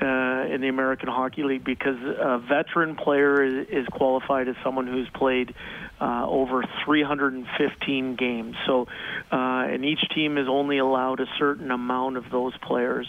uh, 0.00 0.46
in 0.50 0.60
the 0.60 0.68
American 0.68 1.08
Hockey 1.08 1.44
League 1.44 1.64
because 1.64 1.96
a 2.02 2.38
veteran 2.38 2.96
player 2.96 3.44
is, 3.44 3.68
is 3.68 3.86
qualified 3.92 4.48
as 4.48 4.56
someone 4.64 4.86
who's 4.86 5.08
played 5.10 5.54
uh, 6.04 6.26
over 6.28 6.62
315 6.84 8.16
games. 8.16 8.56
So, 8.66 8.86
uh, 9.32 9.36
and 9.70 9.86
each 9.86 10.06
team 10.14 10.36
is 10.36 10.46
only 10.48 10.76
allowed 10.76 11.20
a 11.20 11.26
certain 11.38 11.70
amount 11.70 12.18
of 12.18 12.30
those 12.30 12.54
players 12.58 13.08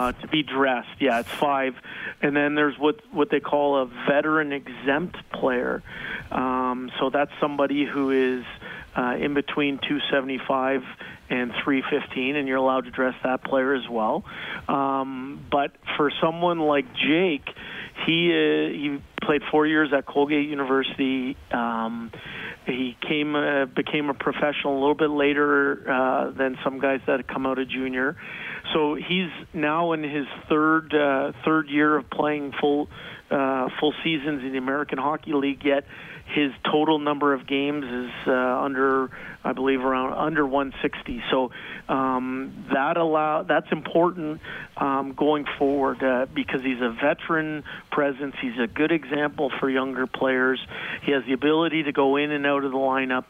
uh, 0.00 0.12
to 0.12 0.28
be 0.28 0.42
dressed. 0.42 1.00
Yeah, 1.00 1.20
it's 1.20 1.30
five, 1.30 1.74
and 2.20 2.36
then 2.36 2.54
there's 2.54 2.78
what 2.78 3.00
what 3.10 3.30
they 3.30 3.40
call 3.40 3.80
a 3.80 3.86
veteran 4.06 4.52
exempt 4.52 5.16
player. 5.32 5.82
Um, 6.30 6.90
so 7.00 7.08
that's 7.08 7.32
somebody 7.40 7.86
who 7.86 8.10
is 8.10 8.44
uh, 8.98 9.16
in 9.18 9.32
between 9.32 9.78
275 9.78 10.82
and 11.30 11.52
315, 11.64 12.36
and 12.36 12.46
you're 12.46 12.58
allowed 12.58 12.84
to 12.84 12.90
dress 12.90 13.14
that 13.24 13.44
player 13.44 13.74
as 13.74 13.88
well. 13.88 14.24
Um, 14.68 15.44
but 15.50 15.72
for 15.96 16.12
someone 16.20 16.58
like 16.58 16.84
Jake, 16.94 17.48
he 18.04 18.30
uh, 18.30 18.68
he 18.72 19.02
played 19.22 19.42
four 19.50 19.66
years 19.66 19.90
at 19.96 20.06
Colgate 20.06 20.48
University. 20.48 21.36
Um, 21.50 22.12
he 22.66 22.96
came 23.00 23.34
uh, 23.34 23.66
became 23.66 24.10
a 24.10 24.14
professional 24.14 24.74
a 24.74 24.80
little 24.80 24.94
bit 24.94 25.10
later 25.10 25.88
uh, 25.88 26.30
than 26.30 26.58
some 26.64 26.80
guys 26.80 27.00
that 27.06 27.20
had 27.20 27.28
come 27.28 27.46
out 27.46 27.58
of 27.58 27.68
junior. 27.68 28.16
So 28.74 28.94
he's 28.94 29.30
now 29.54 29.92
in 29.92 30.02
his 30.02 30.26
third 30.48 30.92
uh, 30.94 31.32
third 31.44 31.68
year 31.68 31.96
of 31.96 32.10
playing 32.10 32.52
full 32.60 32.88
uh, 33.30 33.68
full 33.80 33.94
seasons 34.04 34.42
in 34.42 34.52
the 34.52 34.58
American 34.58 34.98
Hockey 34.98 35.32
League. 35.32 35.64
Yet 35.64 35.84
his 36.26 36.52
total 36.64 36.98
number 36.98 37.32
of 37.32 37.46
games 37.46 37.84
is 37.84 38.10
uh, 38.26 38.32
under, 38.32 39.10
I 39.44 39.52
believe, 39.52 39.80
around 39.80 40.12
under 40.12 40.44
160. 40.44 41.22
So 41.30 41.50
um, 41.88 42.66
that 42.72 42.96
allow 42.96 43.44
that's 43.44 43.70
important 43.70 44.40
um, 44.76 45.12
going 45.12 45.46
forward 45.58 46.02
uh, 46.02 46.26
because 46.34 46.62
he's 46.62 46.80
a 46.80 46.90
veteran 46.90 47.64
presence. 47.90 48.34
He's 48.40 48.58
a 48.58 48.66
good 48.66 48.92
example 48.92 49.50
for 49.60 49.70
younger 49.70 50.06
players. 50.06 50.60
He 51.02 51.12
has 51.12 51.24
the 51.26 51.32
ability 51.32 51.84
to 51.84 51.92
go 51.92 52.16
in 52.16 52.30
and 52.32 52.44
out 52.44 52.64
of 52.64 52.72
the 52.72 52.78
lineup, 52.78 53.24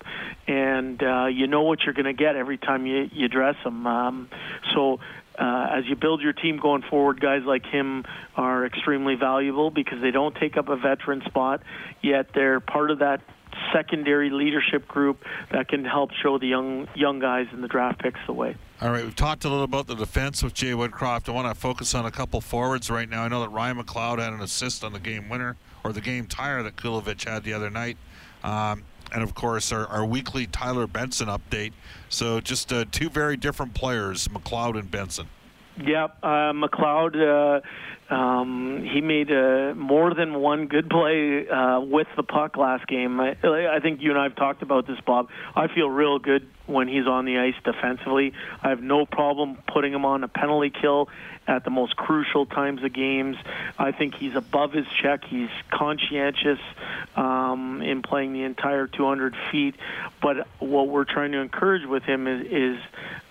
and 0.46 1.02
uh, 1.02 1.26
you 1.26 1.46
know 1.46 1.62
what 1.62 1.80
you're 1.82 1.94
going 1.94 2.06
to 2.06 2.14
get 2.14 2.34
every 2.36 2.58
time 2.58 2.86
you 2.86 3.08
you 3.12 3.28
dress 3.28 3.56
him. 3.64 3.86
Um, 3.86 4.28
so 4.74 5.00
uh, 5.38 5.68
as 5.70 5.86
you 5.86 5.96
build 5.96 6.20
your 6.22 6.32
team 6.32 6.58
going 6.58 6.82
forward, 6.82 7.20
guys 7.20 7.42
like 7.44 7.64
him 7.66 8.04
are 8.36 8.64
extremely 8.64 9.14
valuable 9.14 9.70
because 9.70 10.00
they 10.00 10.10
don't 10.10 10.34
take 10.36 10.56
up 10.56 10.68
a 10.68 10.76
veteran 10.76 11.22
spot, 11.26 11.62
yet 12.02 12.28
they're 12.34 12.60
part 12.60 12.90
of 12.90 13.00
that 13.00 13.20
secondary 13.72 14.30
leadership 14.30 14.86
group 14.86 15.24
that 15.50 15.68
can 15.68 15.84
help 15.84 16.10
show 16.22 16.38
the 16.38 16.46
young 16.46 16.88
young 16.94 17.18
guys 17.18 17.46
in 17.52 17.62
the 17.62 17.68
draft 17.68 18.00
picks 18.00 18.20
the 18.26 18.32
way. 18.32 18.54
All 18.80 18.90
right, 18.90 19.04
we've 19.04 19.16
talked 19.16 19.44
a 19.44 19.48
little 19.48 19.64
about 19.64 19.86
the 19.86 19.94
defense 19.94 20.42
with 20.42 20.52
Jay 20.52 20.72
Woodcroft. 20.72 21.28
I 21.28 21.32
want 21.32 21.48
to 21.48 21.58
focus 21.58 21.94
on 21.94 22.04
a 22.04 22.10
couple 22.10 22.40
forwards 22.40 22.90
right 22.90 23.08
now. 23.08 23.22
I 23.22 23.28
know 23.28 23.40
that 23.40 23.48
Ryan 23.48 23.82
McLeod 23.82 24.18
had 24.18 24.32
an 24.32 24.42
assist 24.42 24.84
on 24.84 24.92
the 24.92 25.00
game 25.00 25.28
winner 25.28 25.56
or 25.82 25.92
the 25.92 26.02
game 26.02 26.26
tire 26.26 26.62
that 26.62 26.76
Kulevich 26.76 27.26
had 27.26 27.42
the 27.42 27.54
other 27.54 27.70
night. 27.70 27.96
Um, 28.44 28.84
and 29.12 29.22
of 29.22 29.34
course 29.34 29.72
our, 29.72 29.86
our 29.86 30.04
weekly 30.04 30.46
Tyler 30.46 30.86
Benson 30.86 31.28
update. 31.28 31.72
So 32.08 32.40
just 32.40 32.72
uh, 32.72 32.84
two 32.90 33.08
very 33.08 33.36
different 33.36 33.74
players, 33.74 34.28
McLeod 34.28 34.78
and 34.78 34.90
Benson. 34.90 35.28
Yep, 35.78 36.18
uh, 36.22 36.52
McLeod. 36.52 37.60
Uh, 37.60 38.14
um, 38.14 38.88
he 38.90 39.00
made 39.00 39.30
uh, 39.32 39.74
more 39.74 40.14
than 40.14 40.34
one 40.34 40.68
good 40.68 40.88
play 40.88 41.48
uh, 41.48 41.80
with 41.80 42.06
the 42.16 42.22
puck 42.22 42.56
last 42.56 42.86
game. 42.86 43.18
I, 43.20 43.36
I 43.42 43.80
think 43.80 44.00
you 44.00 44.10
and 44.10 44.18
I 44.18 44.24
have 44.24 44.36
talked 44.36 44.62
about 44.62 44.86
this, 44.86 44.98
Bob. 45.04 45.28
I 45.54 45.66
feel 45.66 45.90
real 45.90 46.18
good 46.18 46.46
when 46.66 46.86
he's 46.88 47.06
on 47.06 47.24
the 47.24 47.38
ice 47.38 47.54
defensively. 47.64 48.32
I 48.62 48.68
have 48.68 48.80
no 48.80 49.06
problem 49.06 49.58
putting 49.72 49.92
him 49.92 50.04
on 50.04 50.22
a 50.22 50.28
penalty 50.28 50.70
kill 50.70 51.08
at 51.46 51.64
the 51.64 51.70
most 51.70 51.96
crucial 51.96 52.46
times 52.46 52.82
of 52.82 52.92
games. 52.92 53.36
I 53.78 53.92
think 53.92 54.14
he's 54.14 54.34
above 54.34 54.72
his 54.72 54.86
check. 55.00 55.24
He's 55.24 55.50
conscientious 55.70 56.58
um, 57.14 57.82
in 57.82 58.02
playing 58.02 58.32
the 58.32 58.42
entire 58.42 58.86
200 58.86 59.34
feet. 59.50 59.74
But 60.20 60.46
what 60.58 60.88
we're 60.88 61.04
trying 61.04 61.32
to 61.32 61.38
encourage 61.38 61.86
with 61.86 62.02
him 62.02 62.26
is, 62.26 62.46
is 62.46 62.82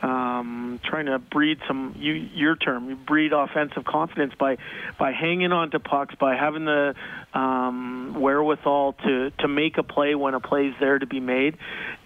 um, 0.01 0.79
trying 0.83 1.07
to 1.07 1.19
breed 1.19 1.59
some 1.67 1.95
you, 1.97 2.13
your 2.13 2.55
term, 2.55 2.89
you 2.89 2.95
breed 2.95 3.33
offensive 3.33 3.85
confidence 3.85 4.33
by 4.37 4.57
by 4.99 5.11
hanging 5.11 5.51
on 5.51 5.71
to 5.71 5.79
pucks, 5.79 6.13
by 6.15 6.35
having 6.35 6.65
the 6.65 6.95
um, 7.33 8.15
wherewithal 8.19 8.93
to 8.93 9.31
to 9.39 9.47
make 9.47 9.77
a 9.77 9.83
play 9.83 10.13
when 10.13 10.33
a 10.35 10.39
play 10.39 10.67
is 10.67 10.75
there 10.79 10.99
to 10.99 11.05
be 11.05 11.19
made. 11.19 11.57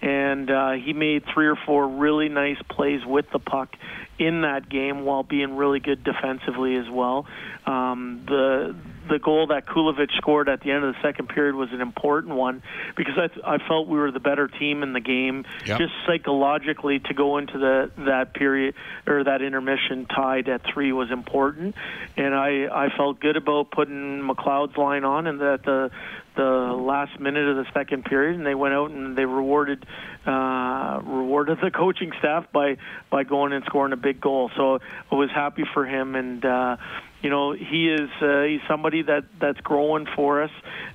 And 0.01 0.49
uh, 0.49 0.71
he 0.71 0.93
made 0.93 1.25
three 1.33 1.47
or 1.47 1.57
four 1.57 1.87
really 1.87 2.29
nice 2.29 2.61
plays 2.69 3.05
with 3.05 3.29
the 3.31 3.39
puck 3.39 3.75
in 4.17 4.41
that 4.41 4.69
game 4.69 5.03
while 5.03 5.23
being 5.23 5.55
really 5.55 5.79
good 5.79 5.98
defensively 6.03 6.75
as 6.75 6.85
well. 6.91 7.25
Um, 7.65 8.23
the 8.27 8.75
the 9.09 9.19
goal 9.19 9.47
that 9.47 9.65
Kulevich 9.65 10.15
scored 10.17 10.47
at 10.49 10.61
the 10.61 10.71
end 10.71 10.83
of 10.83 10.93
the 10.93 11.01
second 11.01 11.29
period 11.29 11.55
was 11.55 11.69
an 11.71 11.81
important 11.81 12.35
one 12.35 12.61
because 12.95 13.15
I, 13.17 13.55
I 13.55 13.67
felt 13.67 13.87
we 13.87 13.97
were 13.97 14.11
the 14.11 14.19
better 14.19 14.47
team 14.47 14.83
in 14.83 14.93
the 14.93 14.99
game. 14.99 15.45
Yep. 15.65 15.79
Just 15.79 15.93
psychologically, 16.05 16.99
to 16.99 17.13
go 17.13 17.37
into 17.37 17.57
the 17.57 17.91
that 18.05 18.33
period 18.33 18.75
or 19.07 19.23
that 19.23 19.41
intermission 19.41 20.05
tied 20.05 20.47
at 20.47 20.61
three 20.73 20.91
was 20.91 21.11
important, 21.11 21.75
and 22.15 22.33
I 22.33 22.67
I 22.71 22.89
felt 22.95 23.19
good 23.19 23.37
about 23.37 23.71
putting 23.71 24.21
McLeod's 24.21 24.77
line 24.77 25.03
on 25.03 25.27
and 25.27 25.39
that 25.41 25.63
the 25.63 25.91
the 26.35 26.43
last 26.43 27.19
minute 27.19 27.49
of 27.49 27.57
the 27.57 27.65
second 27.73 28.05
period, 28.05 28.35
and 28.35 28.45
they 28.45 28.55
went 28.55 28.73
out 28.73 28.91
and 28.91 29.17
they 29.17 29.25
rewarded 29.25 29.85
uh, 30.25 31.01
rewarded 31.03 31.57
the 31.61 31.71
coaching 31.71 32.11
staff 32.19 32.45
by 32.53 32.77
by 33.09 33.23
going 33.23 33.51
and 33.51 33.65
scoring 33.65 33.91
a 33.91 33.97
big 33.97 34.21
goal. 34.21 34.49
So 34.55 34.79
I 35.11 35.15
was 35.15 35.29
happy 35.31 35.65
for 35.73 35.85
him, 35.85 36.15
and 36.15 36.43
uh, 36.45 36.77
you 37.21 37.29
know 37.29 37.53
he 37.53 37.89
is 37.89 38.09
uh, 38.21 38.43
he's 38.43 38.61
somebody 38.67 39.01
that 39.03 39.25
that's 39.39 39.59
growing 39.61 40.07
for 40.15 40.43
us. 40.43 40.51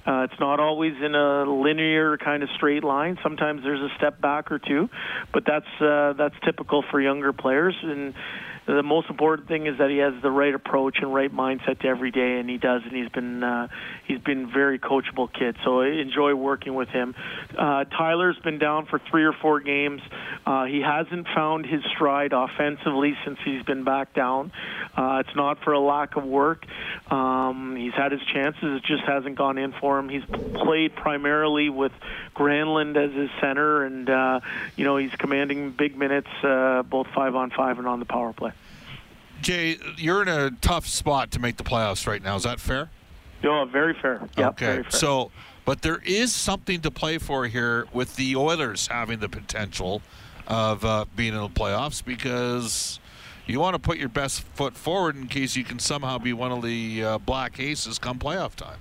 Uh, 0.06 0.26
it's 0.30 0.40
not 0.40 0.60
always 0.60 0.94
in 1.02 1.14
a 1.14 1.44
linear 1.44 2.16
kind 2.18 2.42
of 2.42 2.48
straight 2.56 2.84
line. 2.84 3.18
Sometimes 3.22 3.62
there's 3.62 3.80
a 3.80 3.94
step 3.96 4.20
back 4.20 4.50
or 4.50 4.58
two, 4.58 4.88
but 5.32 5.44
that's 5.46 5.66
uh, 5.80 6.14
that's 6.14 6.34
typical 6.44 6.82
for 6.90 7.00
younger 7.00 7.32
players 7.32 7.74
and 7.82 8.14
the 8.66 8.82
most 8.82 9.10
important 9.10 9.46
thing 9.46 9.66
is 9.66 9.78
that 9.78 9.90
he 9.90 9.98
has 9.98 10.14
the 10.22 10.30
right 10.30 10.54
approach 10.54 10.98
and 10.98 11.12
right 11.12 11.30
mindset 11.30 11.80
to 11.80 11.88
every 11.88 12.10
day, 12.10 12.38
and 12.38 12.48
he 12.48 12.56
does. 12.56 12.82
And 12.84 12.96
he's 12.96 13.10
been 13.10 13.42
uh, 13.42 13.68
he's 14.06 14.20
been 14.20 14.50
very 14.50 14.78
coachable 14.78 15.30
kid. 15.32 15.56
So 15.64 15.80
I 15.80 15.88
enjoy 15.88 16.34
working 16.34 16.74
with 16.74 16.88
him. 16.88 17.14
Uh, 17.56 17.84
Tyler's 17.84 18.38
been 18.38 18.58
down 18.58 18.86
for 18.86 18.98
three 19.10 19.24
or 19.24 19.32
four 19.32 19.60
games. 19.60 20.00
Uh, 20.46 20.64
he 20.64 20.80
hasn't 20.80 21.26
found 21.34 21.66
his 21.66 21.82
stride 21.94 22.32
offensively 22.32 23.16
since 23.24 23.38
he's 23.44 23.62
been 23.64 23.84
back 23.84 24.14
down. 24.14 24.50
Uh, 24.96 25.22
it's 25.26 25.36
not 25.36 25.62
for 25.62 25.72
a 25.72 25.80
lack 25.80 26.16
of 26.16 26.24
work. 26.24 26.64
Um, 27.10 27.76
he's 27.76 27.94
had 27.94 28.12
his 28.12 28.22
chances. 28.32 28.78
It 28.78 28.84
just 28.84 29.02
hasn't 29.04 29.36
gone 29.36 29.58
in 29.58 29.72
for 29.72 29.98
him. 29.98 30.08
He's 30.08 30.24
played 30.24 30.96
primarily 30.96 31.68
with 31.68 31.92
Granlund 32.34 32.96
as 32.96 33.12
his 33.12 33.30
center, 33.40 33.84
and 33.84 34.08
uh, 34.08 34.40
you 34.76 34.84
know 34.84 34.96
he's 34.96 35.12
commanding 35.12 35.72
big 35.72 35.98
minutes, 35.98 36.28
uh, 36.42 36.82
both 36.82 37.08
five 37.14 37.34
on 37.34 37.50
five 37.50 37.78
and 37.78 37.86
on 37.86 37.98
the 38.00 38.06
power 38.06 38.32
play. 38.32 38.53
Jay, 39.44 39.76
you're 39.98 40.22
in 40.22 40.28
a 40.28 40.50
tough 40.62 40.86
spot 40.86 41.30
to 41.32 41.38
make 41.38 41.58
the 41.58 41.64
playoffs 41.64 42.06
right 42.06 42.22
now. 42.22 42.34
Is 42.34 42.44
that 42.44 42.58
fair? 42.58 42.88
No, 43.42 43.64
very 43.66 43.94
fair. 44.00 44.26
Yep, 44.38 44.52
okay, 44.52 44.66
very 44.66 44.82
fair. 44.84 44.90
so 44.90 45.30
but 45.64 45.82
there 45.82 46.00
is 46.04 46.32
something 46.32 46.80
to 46.80 46.90
play 46.90 47.18
for 47.18 47.46
here 47.46 47.86
with 47.92 48.16
the 48.16 48.36
Oilers 48.36 48.86
having 48.86 49.20
the 49.20 49.28
potential 49.28 50.02
of 50.46 50.84
uh, 50.84 51.06
being 51.16 51.34
in 51.34 51.40
the 51.40 51.48
playoffs 51.48 52.04
because 52.04 53.00
you 53.46 53.60
want 53.60 53.74
to 53.74 53.78
put 53.78 53.98
your 53.98 54.08
best 54.08 54.42
foot 54.54 54.74
forward 54.76 55.16
in 55.16 55.26
case 55.26 55.56
you 55.56 55.64
can 55.64 55.78
somehow 55.78 56.18
be 56.18 56.32
one 56.32 56.52
of 56.52 56.62
the 56.62 57.04
uh, 57.04 57.18
black 57.18 57.58
aces 57.60 57.98
come 57.98 58.18
playoff 58.18 58.54
time. 58.54 58.78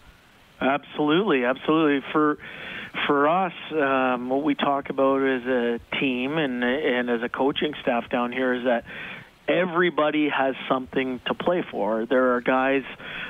Absolutely, 0.60 1.46
absolutely. 1.46 2.06
For 2.12 2.38
for 3.08 3.28
us, 3.28 3.54
um, 3.72 4.30
what 4.30 4.44
we 4.44 4.56
talk 4.56 4.90
about 4.90 5.22
as 5.24 5.44
a 5.46 5.80
team 6.00 6.38
and 6.38 6.64
and 6.64 7.10
as 7.10 7.22
a 7.22 7.30
coaching 7.30 7.74
staff 7.82 8.10
down 8.10 8.32
here 8.32 8.54
is 8.54 8.64
that 8.66 8.86
everybody 9.48 10.30
has 10.30 10.56
something 10.70 11.20
to 11.28 11.34
play 11.34 11.64
for. 11.70 12.06
There 12.06 12.36
are 12.36 12.42
guys 12.42 12.84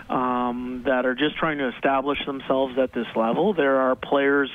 um, 0.09 0.83
that 0.85 1.05
are 1.05 1.15
just 1.15 1.37
trying 1.37 1.57
to 1.57 1.69
establish 1.69 2.19
themselves 2.25 2.75
at 2.77 2.93
this 2.93 3.07
level. 3.15 3.53
There 3.53 3.77
are 3.77 3.95
players 3.95 4.49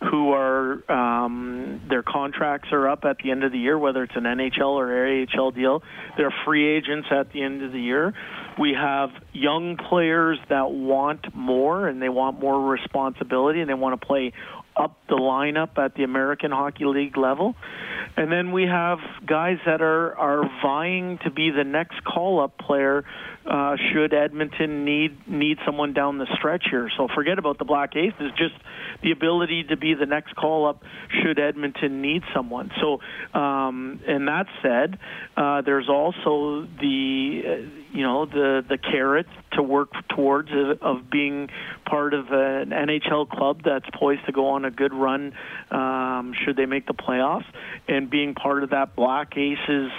who 0.00 0.30
are 0.32 0.90
um, 0.90 1.80
their 1.88 2.02
contracts 2.02 2.68
are 2.72 2.88
up 2.88 3.04
at 3.04 3.18
the 3.18 3.30
end 3.30 3.42
of 3.42 3.52
the 3.52 3.58
year, 3.58 3.76
whether 3.76 4.04
it's 4.04 4.14
an 4.14 4.24
NHL 4.24 4.76
or 4.76 5.26
AHL 5.26 5.50
deal. 5.50 5.82
They're 6.16 6.34
free 6.44 6.76
agents 6.76 7.08
at 7.10 7.32
the 7.32 7.42
end 7.42 7.62
of 7.62 7.72
the 7.72 7.80
year. 7.80 8.14
We 8.58 8.74
have 8.74 9.10
young 9.32 9.76
players 9.76 10.38
that 10.50 10.70
want 10.70 11.34
more 11.34 11.88
and 11.88 12.00
they 12.00 12.08
want 12.08 12.40
more 12.40 12.70
responsibility 12.70 13.60
and 13.60 13.68
they 13.68 13.74
want 13.74 14.00
to 14.00 14.06
play 14.06 14.32
up 14.78 14.96
the 15.08 15.16
lineup 15.16 15.76
at 15.78 15.94
the 15.94 16.04
American 16.04 16.50
Hockey 16.50 16.84
League 16.84 17.16
level. 17.16 17.54
And 18.16 18.32
then 18.32 18.52
we 18.52 18.64
have 18.64 18.98
guys 19.26 19.58
that 19.66 19.80
are, 19.80 20.16
are 20.16 20.42
vying 20.62 21.18
to 21.24 21.30
be 21.30 21.50
the 21.50 21.64
next 21.64 22.02
call 22.04 22.40
up 22.40 22.58
player 22.58 23.04
uh, 23.48 23.76
should 23.92 24.12
Edmonton 24.12 24.84
need 24.84 25.26
need 25.26 25.58
someone 25.64 25.94
down 25.94 26.18
the 26.18 26.26
stretch 26.36 26.66
here. 26.70 26.90
So 26.96 27.08
forget 27.14 27.38
about 27.38 27.58
the 27.58 27.64
Black 27.64 27.96
Aces, 27.96 28.32
just 28.36 28.54
the 29.02 29.10
ability 29.10 29.64
to 29.64 29.76
be 29.76 29.94
the 29.94 30.06
next 30.06 30.34
call 30.36 30.68
up 30.68 30.82
should 31.22 31.38
Edmonton 31.38 32.02
need 32.02 32.22
someone. 32.34 32.70
So, 32.80 33.00
um, 33.38 34.00
and 34.06 34.28
that 34.28 34.46
said, 34.62 34.98
uh, 35.36 35.62
there's 35.62 35.88
also 35.88 36.66
the 36.80 37.42
uh, 37.46 37.87
you 37.92 38.02
know 38.02 38.26
the 38.26 38.64
the 38.68 38.78
carrot 38.78 39.26
to 39.52 39.62
work 39.62 39.90
towards 40.08 40.50
of, 40.52 40.82
of 40.82 41.10
being 41.10 41.48
part 41.86 42.14
of 42.14 42.26
an 42.30 42.70
NHL 42.70 43.28
club 43.28 43.62
that's 43.64 43.88
poised 43.94 44.24
to 44.26 44.32
go 44.32 44.48
on 44.48 44.64
a 44.64 44.70
good 44.70 44.92
run 44.92 45.32
um, 45.70 46.34
should 46.44 46.56
they 46.56 46.66
make 46.66 46.86
the 46.86 46.94
playoffs, 46.94 47.46
and 47.86 48.10
being 48.10 48.34
part 48.34 48.62
of 48.62 48.70
that 48.70 48.94
Black 48.94 49.36
Aces 49.36 49.90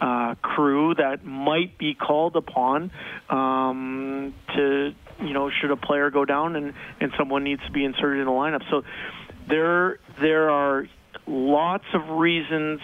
uh, 0.00 0.34
crew 0.42 0.94
that 0.94 1.24
might 1.24 1.76
be 1.78 1.94
called 1.94 2.36
upon 2.36 2.90
um, 3.28 4.34
to 4.54 4.94
you 5.20 5.32
know 5.32 5.50
should 5.50 5.70
a 5.70 5.76
player 5.76 6.10
go 6.10 6.24
down 6.24 6.56
and 6.56 6.74
and 7.00 7.12
someone 7.18 7.44
needs 7.44 7.64
to 7.66 7.72
be 7.72 7.84
inserted 7.84 8.20
in 8.20 8.26
the 8.26 8.32
lineup. 8.32 8.62
So 8.70 8.82
there 9.48 9.98
there 10.20 10.50
are 10.50 10.86
lots 11.26 11.86
of 11.94 12.08
reasons 12.10 12.80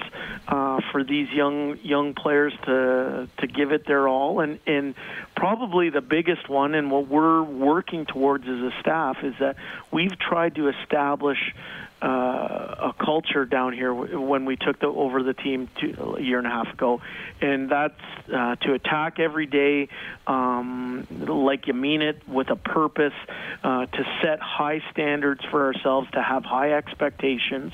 uh, 0.48 0.80
for 0.90 1.04
these 1.04 1.28
young 1.30 1.78
young 1.82 2.14
players 2.14 2.52
to 2.64 3.28
to 3.38 3.46
give 3.46 3.72
it 3.72 3.86
their 3.86 4.08
all, 4.08 4.40
and 4.40 4.58
and 4.66 4.94
probably 5.36 5.90
the 5.90 6.00
biggest 6.00 6.48
one, 6.48 6.74
and 6.74 6.90
what 6.90 7.08
we're 7.08 7.42
working 7.42 8.06
towards 8.06 8.44
as 8.44 8.60
a 8.60 8.72
staff 8.80 9.18
is 9.22 9.34
that 9.40 9.56
we've 9.90 10.18
tried 10.18 10.54
to 10.54 10.68
establish 10.68 11.54
uh, 12.02 12.06
a 12.06 12.94
culture 12.98 13.44
down 13.44 13.72
here 13.72 13.92
when 13.92 14.44
we 14.44 14.56
took 14.56 14.78
the, 14.80 14.86
over 14.86 15.22
the 15.22 15.34
team 15.34 15.68
two, 15.78 16.16
a 16.16 16.22
year 16.22 16.38
and 16.38 16.46
a 16.46 16.50
half 16.50 16.72
ago, 16.72 17.00
and 17.40 17.68
that's 17.70 18.00
uh, 18.32 18.56
to 18.56 18.72
attack 18.72 19.18
every 19.18 19.46
day 19.46 19.88
um, 20.26 21.06
like 21.10 21.66
you 21.66 21.74
mean 21.74 22.02
it, 22.02 22.26
with 22.28 22.50
a 22.50 22.56
purpose, 22.56 23.12
uh, 23.62 23.86
to 23.86 24.04
set 24.22 24.40
high 24.40 24.82
standards 24.90 25.44
for 25.50 25.66
ourselves, 25.66 26.10
to 26.12 26.22
have 26.22 26.44
high 26.44 26.72
expectations, 26.72 27.72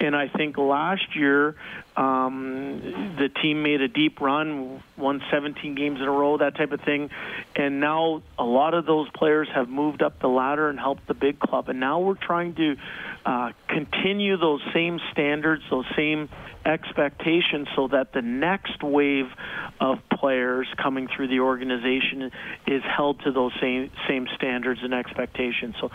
and 0.00 0.16
I 0.16 0.28
think 0.28 0.56
last 0.56 1.14
year 1.14 1.56
um, 1.98 3.16
the 3.18 3.28
team 3.28 3.64
made 3.64 3.80
a 3.80 3.88
deep 3.88 4.20
run, 4.20 4.80
won 4.96 5.20
17 5.32 5.74
games 5.74 5.98
in 6.00 6.06
a 6.06 6.10
row, 6.10 6.38
that 6.38 6.56
type 6.56 6.70
of 6.70 6.80
thing. 6.82 7.10
And 7.56 7.80
now 7.80 8.22
a 8.38 8.44
lot 8.44 8.74
of 8.74 8.86
those 8.86 9.08
players 9.10 9.48
have 9.52 9.68
moved 9.68 10.00
up 10.00 10.20
the 10.20 10.28
ladder 10.28 10.68
and 10.68 10.78
helped 10.78 11.08
the 11.08 11.14
big 11.14 11.40
club. 11.40 11.68
And 11.68 11.80
now 11.80 11.98
we're 11.98 12.14
trying 12.14 12.54
to 12.54 12.76
uh, 13.26 13.50
continue 13.66 14.36
those 14.36 14.60
same 14.72 15.00
standards, 15.10 15.64
those 15.70 15.86
same 15.96 16.28
expectations, 16.64 17.66
so 17.74 17.88
that 17.88 18.12
the 18.12 18.22
next 18.22 18.80
wave 18.80 19.32
of 19.80 19.98
players 20.18 20.66
coming 20.76 21.08
through 21.14 21.28
the 21.28 21.40
organization 21.40 22.30
is 22.66 22.82
held 22.84 23.20
to 23.20 23.32
those 23.32 23.52
same 23.60 23.90
same 24.08 24.26
standards 24.36 24.80
and 24.82 24.94
expectations. 24.94 25.74
So 25.80 25.90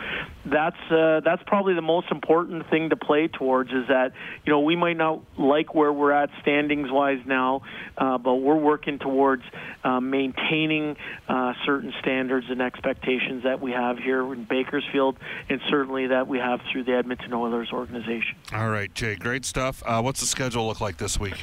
that's 0.46 0.78
uh, 0.92 1.22
that's 1.24 1.44
probably 1.46 1.74
the 1.74 1.82
most 1.82 2.12
important 2.12 2.70
thing 2.70 2.90
to 2.90 2.96
play 2.96 3.28
towards. 3.28 3.72
Is 3.72 3.88
that 3.88 4.14
you 4.46 4.52
know 4.52 4.62
we 4.62 4.76
might 4.76 4.98
not 4.98 5.22
like 5.38 5.76
where 5.76 5.92
we're 5.92 6.12
at 6.12 6.30
standings 6.42 6.90
wise 6.92 7.20
now, 7.26 7.62
uh, 7.98 8.18
but 8.18 8.36
we're 8.36 8.56
working 8.56 9.00
towards 9.00 9.44
uh, 9.84 10.00
maintaining 10.00 10.96
uh, 11.28 11.54
certain 11.66 11.94
standards 12.00 12.48
and 12.50 12.62
expectations 12.62 13.44
that 13.44 13.62
we 13.62 13.72
have 13.72 13.98
here 13.98 14.34
in 14.34 14.46
Bakersfield, 14.46 15.18
and 15.50 15.60
certainly 15.70 16.08
that 16.08 16.28
we 16.28 16.40
have 16.40 16.62
through 16.72 16.84
the 16.84 16.94
Edmonton 16.94 17.34
Oilers 17.34 17.70
organization. 17.72 18.36
All 18.54 18.70
right, 18.70 18.94
Jay, 18.94 19.16
great 19.16 19.46
stuff. 19.46 19.84
Uh, 19.86 20.02
what's 20.02 20.20
the 20.20 20.26
schedule 20.26 20.68
look 20.68 20.82
like 20.82 20.98
this 20.98 21.20
week? 21.20 21.36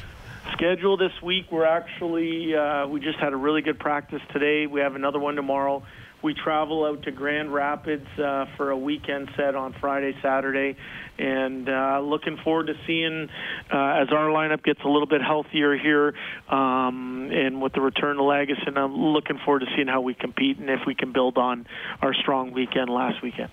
Schedule 0.53 0.97
this 0.97 1.11
week, 1.21 1.51
we're 1.51 1.65
actually 1.65 2.55
uh, 2.55 2.87
we 2.87 2.99
just 2.99 3.19
had 3.19 3.33
a 3.33 3.37
really 3.37 3.61
good 3.61 3.79
practice 3.79 4.21
today. 4.31 4.67
We 4.67 4.81
have 4.81 4.95
another 4.95 5.19
one 5.19 5.35
tomorrow. 5.35 5.83
We 6.23 6.35
travel 6.35 6.85
out 6.85 7.03
to 7.03 7.11
Grand 7.11 7.51
Rapids 7.51 8.07
uh, 8.19 8.45
for 8.55 8.69
a 8.69 8.77
weekend 8.77 9.31
set 9.35 9.55
on 9.55 9.73
Friday, 9.73 10.15
Saturday, 10.21 10.77
and 11.17 11.67
uh, 11.67 11.99
looking 11.99 12.37
forward 12.37 12.67
to 12.67 12.75
seeing 12.85 13.27
uh, 13.73 14.01
as 14.01 14.09
our 14.11 14.29
lineup 14.29 14.63
gets 14.63 14.81
a 14.83 14.87
little 14.87 15.07
bit 15.07 15.21
healthier 15.21 15.75
here, 15.75 16.13
um, 16.47 17.31
and 17.31 17.59
with 17.59 17.73
the 17.73 17.81
return 17.81 18.17
to 18.17 18.21
Lagesson, 18.21 18.77
I'm 18.77 18.95
looking 18.95 19.39
forward 19.39 19.61
to 19.61 19.67
seeing 19.75 19.87
how 19.87 20.01
we 20.01 20.13
compete 20.13 20.59
and 20.59 20.69
if 20.69 20.81
we 20.85 20.93
can 20.93 21.11
build 21.11 21.37
on 21.37 21.65
our 22.01 22.13
strong 22.13 22.51
weekend 22.51 22.89
last 22.89 23.23
weekend. 23.23 23.49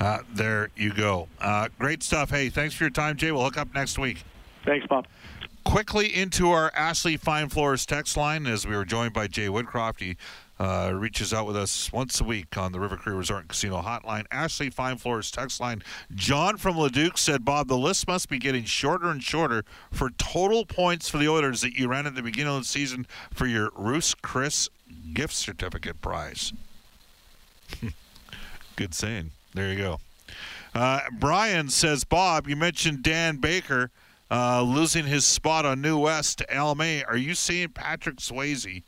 Uh, 0.00 0.18
there 0.32 0.70
you 0.76 0.92
go. 0.92 1.28
Uh, 1.40 1.68
great 1.78 2.02
stuff. 2.02 2.30
Hey, 2.30 2.48
thanks 2.48 2.74
for 2.74 2.82
your 2.82 2.90
time, 2.90 3.16
Jay. 3.16 3.30
We'll 3.30 3.44
hook 3.44 3.56
up 3.56 3.72
next 3.72 3.98
week. 4.00 4.24
Thanks, 4.64 4.86
Bob. 4.88 5.06
Quickly 5.64 6.14
into 6.14 6.50
our 6.50 6.70
Ashley 6.74 7.16
Fine 7.16 7.48
Floors 7.48 7.86
text 7.86 8.16
line 8.16 8.46
as 8.46 8.66
we 8.66 8.76
were 8.76 8.84
joined 8.84 9.12
by 9.12 9.26
Jay 9.26 9.48
Woodcroft. 9.48 10.00
He 10.00 10.16
uh, 10.58 10.92
reaches 10.94 11.32
out 11.32 11.46
with 11.46 11.56
us 11.56 11.92
once 11.92 12.20
a 12.20 12.24
week 12.24 12.56
on 12.56 12.72
the 12.72 12.78
River 12.78 12.96
Cree 12.96 13.14
Resort 13.14 13.40
and 13.40 13.48
Casino 13.48 13.82
hotline. 13.82 14.24
Ashley 14.30 14.70
Fine 14.70 14.98
Floors 14.98 15.30
text 15.30 15.60
line. 15.60 15.82
John 16.14 16.58
from 16.58 16.78
Leduc 16.78 17.18
said, 17.18 17.44
Bob, 17.44 17.68
the 17.68 17.78
list 17.78 18.06
must 18.06 18.28
be 18.28 18.38
getting 18.38 18.64
shorter 18.64 19.08
and 19.08 19.22
shorter 19.22 19.64
for 19.90 20.10
total 20.10 20.64
points 20.64 21.08
for 21.08 21.18
the 21.18 21.28
Oilers 21.28 21.60
that 21.62 21.74
you 21.74 21.88
ran 21.88 22.06
at 22.06 22.14
the 22.14 22.22
beginning 22.22 22.54
of 22.54 22.60
the 22.60 22.68
season 22.68 23.06
for 23.32 23.46
your 23.46 23.70
Ruth's 23.74 24.14
Chris 24.14 24.68
gift 25.12 25.34
certificate 25.34 26.00
prize. 26.00 26.52
Good 28.76 28.94
saying. 28.94 29.30
There 29.54 29.72
you 29.72 29.78
go. 29.78 30.00
Uh, 30.74 31.00
Brian 31.18 31.68
says, 31.68 32.04
Bob, 32.04 32.48
you 32.48 32.56
mentioned 32.56 33.02
Dan 33.02 33.36
Baker 33.36 33.90
uh, 34.34 34.62
losing 34.62 35.04
his 35.04 35.24
spot 35.24 35.64
on 35.64 35.80
New 35.80 35.96
West 35.96 36.38
to 36.38 36.52
Al 36.52 36.74
May. 36.74 37.04
Are 37.04 37.16
you 37.16 37.36
saying 37.36 37.68
Patrick 37.68 38.16
Swayze 38.16 38.82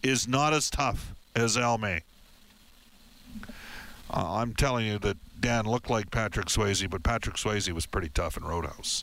is 0.00 0.28
not 0.28 0.54
as 0.54 0.70
tough 0.70 1.12
as 1.34 1.56
Al 1.56 1.76
May? 1.76 2.02
Uh, 4.08 4.36
I'm 4.36 4.54
telling 4.54 4.86
you 4.86 5.00
that 5.00 5.16
Dan 5.40 5.64
looked 5.64 5.90
like 5.90 6.12
Patrick 6.12 6.46
Swayze, 6.46 6.88
but 6.88 7.02
Patrick 7.02 7.34
Swayze 7.34 7.72
was 7.72 7.84
pretty 7.84 8.10
tough 8.10 8.36
in 8.36 8.44
Roadhouse. 8.44 9.02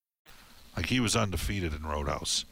Like 0.75 0.87
he 0.87 0.99
was 0.99 1.15
undefeated 1.15 1.73
in 1.73 1.83
Roadhouse. 1.83 2.45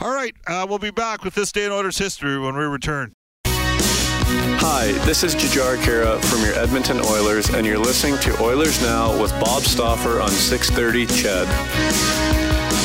All 0.00 0.14
right, 0.14 0.34
uh, 0.46 0.64
we'll 0.68 0.78
be 0.78 0.90
back 0.92 1.24
with 1.24 1.34
this 1.34 1.50
day 1.50 1.64
in 1.64 1.72
Oilers 1.72 1.98
history 1.98 2.38
when 2.38 2.56
we 2.56 2.64
return. 2.64 3.12
Hi, 4.60 4.92
this 5.06 5.24
is 5.24 5.34
Jujhar 5.34 5.76
Khaira 5.78 6.22
from 6.26 6.42
your 6.42 6.54
Edmonton 6.54 7.00
Oilers, 7.00 7.48
and 7.50 7.66
you're 7.66 7.78
listening 7.78 8.18
to 8.20 8.42
Oilers 8.42 8.80
Now 8.82 9.20
with 9.20 9.30
Bob 9.40 9.62
Stauffer 9.62 10.20
on 10.20 10.28
630 10.28 11.06
CHED. 11.06 11.48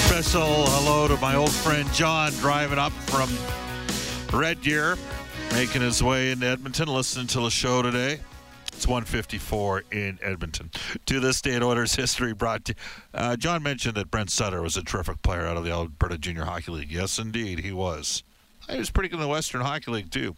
Special 0.08 0.66
hello 0.68 1.08
to 1.08 1.18
my 1.18 1.36
old 1.36 1.52
friend 1.52 1.92
John 1.94 2.32
driving 2.34 2.80
up 2.80 2.94
from 2.94 3.30
Red 4.32 4.62
Deer, 4.62 4.98
making 5.52 5.82
his 5.82 6.02
way 6.02 6.32
into 6.32 6.48
Edmonton, 6.48 6.88
listening 6.88 7.28
to 7.28 7.42
the 7.42 7.50
show 7.50 7.82
today. 7.82 8.22
It's 8.76 8.88
154 8.88 9.84
in 9.92 10.20
Edmonton. 10.22 10.72
To 11.06 11.20
this 11.20 11.42
day 11.42 11.54
in 11.56 11.64
Oilers 11.64 11.96
history 11.96 12.34
brought 12.34 12.66
to 12.66 12.76
uh, 13.14 13.36
John 13.36 13.64
mentioned 13.64 13.96
that 13.96 14.12
Brent 14.12 14.30
Sutter 14.30 14.62
was 14.62 14.76
a 14.76 14.84
terrific 14.84 15.22
player 15.22 15.46
out 15.46 15.58
of 15.58 15.64
the 15.64 15.72
Alberta 15.72 16.18
Junior 16.18 16.46
Hockey 16.46 16.72
League. 16.72 16.92
Yes, 16.92 17.18
indeed, 17.20 17.60
he 17.60 17.72
was. 17.72 18.24
He 18.70 18.78
was 18.78 18.90
pretty 18.90 19.10
good 19.10 19.18
in 19.18 19.22
the 19.22 19.28
Western 19.28 19.62
Hockey 19.62 19.92
League, 19.92 20.12
too. 20.12 20.36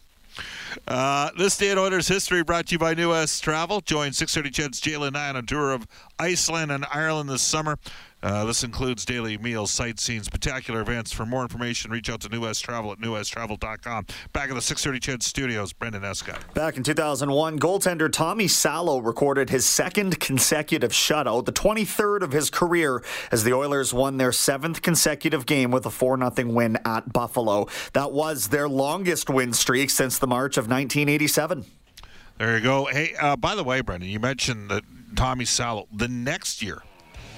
Uh, 0.88 1.30
this 1.38 1.58
day 1.58 1.71
in 1.71 1.78
Oilers 1.78 2.08
history 2.08 2.43
brought 2.43 2.67
to 2.67 2.74
you 2.74 2.80
by 2.80 2.93
New 2.93 3.10
West 3.10 3.43
Travel. 3.43 3.82
Join 3.82 4.12
630 4.12 4.52
CHED's 4.52 4.82
Jalen 4.82 5.13
Nye 5.13 5.30
on 5.30 5.36
a 5.38 5.41
tour 5.41 5.71
of 5.71 5.88
Iceland 6.19 6.71
and 6.71 6.86
Ireland 6.91 7.30
this 7.30 7.41
summer. 7.41 7.80
Uh, 8.25 8.43
this 8.43 8.63
includes 8.63 9.05
daily 9.05 9.38
meals, 9.38 9.69
sightseeing, 9.69 10.23
spectacular 10.23 10.81
events. 10.81 11.13
For 11.13 11.27
more 11.27 11.43
information, 11.43 11.91
reach 11.91 12.09
out 12.09 12.21
to 12.21 12.29
New 12.29 12.41
West 12.41 12.63
Travel 12.63 12.91
at 12.91 12.97
newwesttravel.com. 12.97 14.07
Back 14.33 14.49
in 14.49 14.55
the 14.55 14.63
630 14.63 14.99
CHED 14.99 15.21
studios, 15.21 15.73
Brendan 15.73 16.03
Escott. 16.03 16.39
Back 16.55 16.75
in 16.75 16.81
2001, 16.81 17.59
goaltender 17.59 18.11
Tommy 18.11 18.47
Salo 18.47 18.97
recorded 18.97 19.51
his 19.51 19.67
second 19.67 20.19
consecutive 20.19 20.89
shutout, 20.89 21.45
the 21.45 21.53
23rd 21.53 22.23
of 22.23 22.31
his 22.31 22.49
career, 22.49 23.03
as 23.31 23.43
the 23.43 23.53
Oilers 23.53 23.93
won 23.93 24.17
their 24.17 24.31
seventh 24.31 24.81
consecutive 24.81 25.45
game 25.45 25.69
with 25.69 25.85
a 25.85 25.91
4 25.91 26.17
0 26.17 26.51
win 26.51 26.79
at 26.83 27.13
Buffalo. 27.13 27.67
That 27.93 28.11
was 28.11 28.47
their 28.47 28.67
longest 28.67 29.29
win 29.29 29.53
streak 29.53 29.91
since 29.91 30.17
the 30.17 30.25
March 30.25 30.57
of 30.57 30.63
1987. 30.63 31.63
There 32.39 32.57
you 32.57 32.63
go. 32.63 32.85
Hey, 32.85 33.13
uh, 33.19 33.35
by 33.35 33.53
the 33.53 33.63
way, 33.63 33.81
Brendan, 33.81 34.09
you 34.09 34.19
mentioned 34.19 34.71
that 34.71 34.83
Tommy 35.15 35.45
Salo. 35.45 35.88
The 35.93 36.07
next 36.07 36.63
year, 36.63 36.81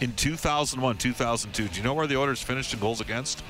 in 0.01 0.13
2001, 0.13 0.97
2002. 0.97 1.67
Do 1.67 1.77
you 1.77 1.83
know 1.83 1.93
where 1.93 2.07
the 2.07 2.17
Oilers 2.17 2.41
finished 2.41 2.73
in 2.73 2.79
goals 2.79 3.01
against? 3.01 3.43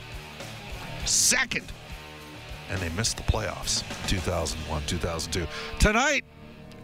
Second. 1.06 1.66
And 2.70 2.80
they 2.82 2.90
missed 2.90 3.18
the 3.18 3.24
playoffs 3.24 3.84
2001, 4.08 4.84
2002. 4.88 5.48
Tonight, 5.80 6.24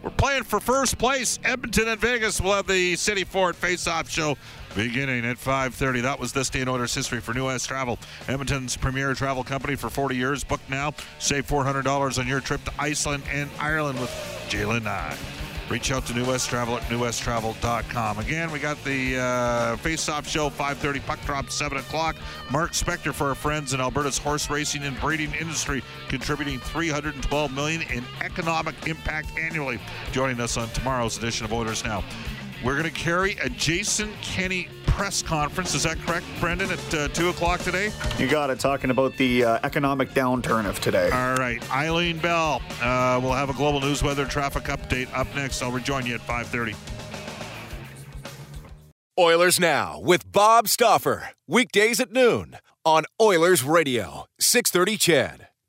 We're 0.04 0.10
playing 0.10 0.42
for 0.42 0.60
first 0.60 0.98
place. 0.98 1.38
Edmonton 1.44 1.88
and 1.88 1.98
Vegas 1.98 2.38
will 2.38 2.52
have 2.52 2.66
the 2.66 2.94
City 2.94 3.24
Ford 3.24 3.56
face-off 3.56 4.06
show 4.10 4.36
beginning 4.76 5.24
at 5.24 5.38
5.30. 5.38 6.02
That 6.02 6.20
was 6.20 6.30
this 6.30 6.50
day 6.50 6.60
in 6.60 6.68
Oilers 6.68 6.94
history 6.94 7.20
for 7.20 7.32
New 7.32 7.46
West 7.46 7.68
Travel, 7.68 7.98
Edmonton's 8.28 8.76
premier 8.76 9.14
travel 9.14 9.42
company 9.42 9.76
for 9.76 9.88
40 9.88 10.14
years. 10.14 10.44
Book 10.44 10.60
now. 10.68 10.92
Save 11.18 11.46
$400 11.46 12.18
on 12.18 12.28
your 12.28 12.40
trip 12.40 12.62
to 12.64 12.72
Iceland 12.78 13.22
and 13.32 13.48
Ireland 13.58 13.98
with 13.98 14.10
Jalen 14.50 14.82
Nye. 14.82 15.16
Reach 15.70 15.90
out 15.90 16.04
to 16.06 16.14
New 16.14 16.26
West 16.26 16.50
Travel 16.50 16.76
at 16.76 16.82
newwesttravel.com. 16.84 18.18
Again, 18.18 18.50
we 18.50 18.58
got 18.58 18.82
the 18.84 19.16
uh, 19.18 19.76
face-off 19.76 20.28
show 20.28 20.50
5:30, 20.50 21.04
puck 21.06 21.18
drop 21.24 21.50
7 21.50 21.78
o'clock. 21.78 22.16
Mark 22.50 22.72
Spector 22.72 23.14
for 23.14 23.28
our 23.28 23.34
friends 23.34 23.72
in 23.72 23.80
Alberta's 23.80 24.18
horse 24.18 24.50
racing 24.50 24.82
and 24.82 24.98
breeding 25.00 25.32
industry, 25.34 25.82
contributing 26.08 26.58
312 26.60 27.54
million 27.54 27.82
in 27.82 28.04
economic 28.20 28.74
impact 28.86 29.28
annually. 29.38 29.78
Joining 30.12 30.38
us 30.38 30.56
on 30.56 30.68
tomorrow's 30.68 31.16
edition 31.16 31.46
of 31.46 31.52
Oilers 31.52 31.82
Now. 31.82 32.04
We're 32.64 32.78
going 32.78 32.84
to 32.84 32.98
carry 32.98 33.32
a 33.42 33.50
Jason 33.50 34.10
Kenney 34.22 34.68
press 34.86 35.22
conference. 35.22 35.74
Is 35.74 35.82
that 35.82 35.98
correct, 35.98 36.24
Brendan, 36.40 36.70
at 36.70 36.94
uh, 36.94 37.08
2 37.08 37.28
o'clock 37.28 37.60
today? 37.60 37.90
You 38.16 38.26
got 38.26 38.48
it, 38.48 38.58
talking 38.58 38.88
about 38.90 39.14
the 39.18 39.44
uh, 39.44 39.58
economic 39.62 40.10
downturn 40.12 40.64
of 40.64 40.80
today. 40.80 41.10
All 41.10 41.34
right. 41.34 41.60
Eileen 41.70 42.18
Bell, 42.18 42.62
uh, 42.80 43.20
we'll 43.22 43.32
have 43.32 43.50
a 43.50 43.52
global 43.52 43.80
news 43.80 44.02
weather 44.02 44.24
traffic 44.24 44.64
update 44.64 45.12
up 45.14 45.26
next. 45.34 45.60
I'll 45.62 45.72
rejoin 45.72 46.06
you 46.06 46.14
at 46.14 46.20
5.30. 46.22 46.74
Oilers 49.18 49.60
Now 49.60 50.00
with 50.00 50.32
Bob 50.32 50.66
Stauffer. 50.66 51.30
Weekdays 51.46 52.00
at 52.00 52.12
noon 52.12 52.56
on 52.84 53.04
Oilers 53.20 53.62
Radio, 53.62 54.24
630 54.40 54.96
CHED. 54.96 55.48